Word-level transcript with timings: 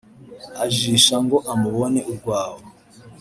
ajijisha 0.63 1.15
ngo 1.23 1.37
amubone 1.51 1.99
urwaho 2.11 2.59